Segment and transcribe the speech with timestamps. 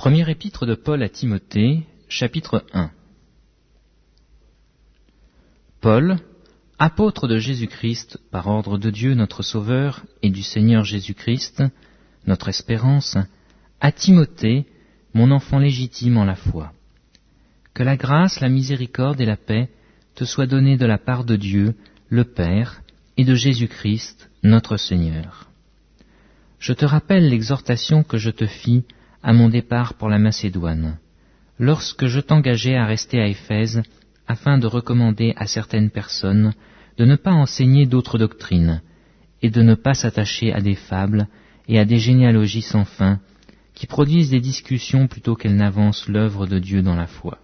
[0.00, 2.90] Premier épître de Paul à Timothée, chapitre 1
[5.82, 6.16] Paul,
[6.78, 11.64] apôtre de Jésus-Christ par ordre de Dieu notre Sauveur et du Seigneur Jésus-Christ,
[12.26, 13.18] notre espérance,
[13.82, 14.64] à Timothée,
[15.12, 16.72] mon enfant légitime en la foi.
[17.74, 19.68] Que la grâce, la miséricorde et la paix
[20.14, 21.74] te soient données de la part de Dieu,
[22.08, 22.80] le Père,
[23.18, 25.50] et de Jésus-Christ, notre Seigneur.
[26.58, 28.84] Je te rappelle l'exhortation que je te fis
[29.22, 30.98] à mon départ pour la Macédoine,
[31.58, 33.82] lorsque je t'engageai à rester à Éphèse
[34.26, 36.54] afin de recommander à certaines personnes
[36.96, 38.82] de ne pas enseigner d'autres doctrines
[39.42, 41.28] et de ne pas s'attacher à des fables
[41.68, 43.20] et à des généalogies sans fin
[43.74, 47.38] qui produisent des discussions plutôt qu'elles n'avancent l'œuvre de Dieu dans la foi.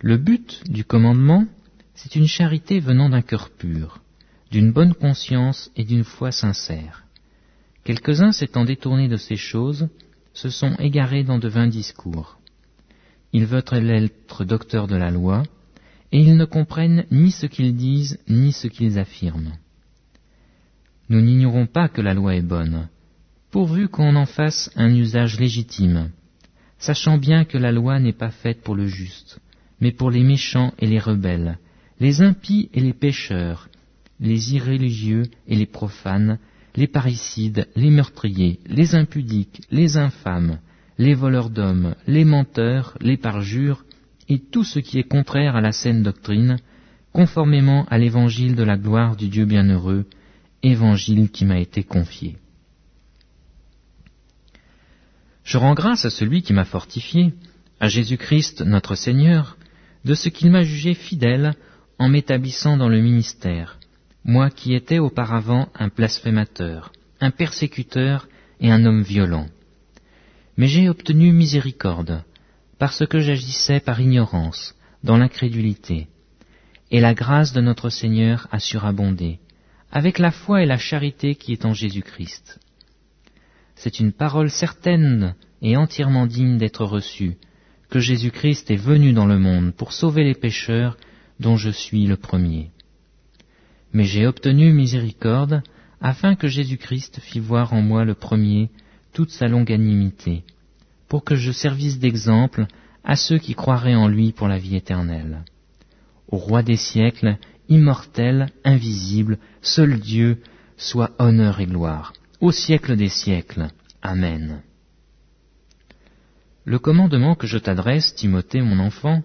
[0.00, 1.46] Le but du commandement,
[1.94, 4.02] c'est une charité venant d'un cœur pur,
[4.50, 7.04] d'une bonne conscience et d'une foi sincère.
[7.84, 9.88] Quelques-uns s'étant détournés de ces choses,
[10.32, 12.38] se sont égarés dans de vains discours.
[13.32, 15.42] Ils veulent être docteurs de la loi,
[16.12, 19.56] et ils ne comprennent ni ce qu'ils disent, ni ce qu'ils affirment.
[21.08, 22.88] Nous n'ignorons pas que la loi est bonne,
[23.50, 26.10] pourvu qu'on en fasse un usage légitime,
[26.78, 29.40] sachant bien que la loi n'est pas faite pour le juste,
[29.80, 31.58] mais pour les méchants et les rebelles,
[31.98, 33.68] les impies et les pécheurs,
[34.20, 36.38] les irréligieux et les profanes,
[36.76, 40.58] les parricides, les meurtriers, les impudiques, les infâmes,
[40.98, 43.84] les voleurs d'hommes, les menteurs, les parjures,
[44.28, 46.58] et tout ce qui est contraire à la saine doctrine,
[47.12, 50.06] conformément à l'évangile de la gloire du Dieu bienheureux,
[50.62, 52.36] évangile qui m'a été confié.
[55.42, 57.32] Je rends grâce à celui qui m'a fortifié,
[57.80, 59.56] à Jésus-Christ notre Seigneur,
[60.04, 61.54] de ce qu'il m'a jugé fidèle
[61.98, 63.79] en m'établissant dans le ministère,
[64.24, 68.28] moi qui étais auparavant un blasphémateur, un persécuteur
[68.60, 69.46] et un homme violent.
[70.56, 72.24] Mais j'ai obtenu miséricorde,
[72.78, 76.08] parce que j'agissais par ignorance, dans l'incrédulité,
[76.90, 79.38] et la grâce de notre Seigneur a surabondé,
[79.90, 82.60] avec la foi et la charité qui est en Jésus-Christ.
[83.74, 87.38] C'est une parole certaine et entièrement digne d'être reçue,
[87.88, 90.96] que Jésus-Christ est venu dans le monde pour sauver les pécheurs,
[91.40, 92.70] dont je suis le premier
[93.92, 95.62] mais j'ai obtenu miséricorde,
[96.00, 98.70] afin que Jésus-Christ fît voir en moi le premier
[99.12, 100.44] toute sa longanimité,
[101.08, 102.66] pour que je servisse d'exemple
[103.04, 105.44] à ceux qui croiraient en lui pour la vie éternelle.
[106.28, 107.36] Au roi des siècles,
[107.68, 110.40] immortel, invisible, seul Dieu,
[110.76, 113.68] soit honneur et gloire, au siècle des siècles.
[114.02, 114.62] Amen.
[116.64, 119.22] Le commandement que je t'adresse, Timothée mon enfant,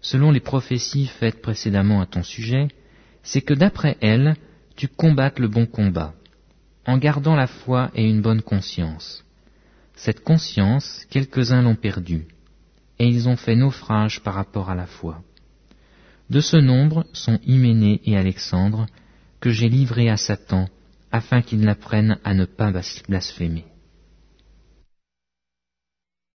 [0.00, 2.68] selon les prophéties faites précédemment à ton sujet,
[3.22, 4.36] c'est que d'après elle,
[4.76, 6.14] tu combattes le bon combat,
[6.86, 9.24] en gardant la foi et une bonne conscience.
[9.94, 12.26] Cette conscience, quelques-uns l'ont perdue,
[12.98, 15.22] et ils ont fait naufrage par rapport à la foi.
[16.30, 18.86] De ce nombre sont Hyménée et Alexandre,
[19.40, 20.68] que j'ai livrés à Satan,
[21.10, 22.72] afin qu'ils n'apprennent à ne pas
[23.08, 23.66] blasphémer.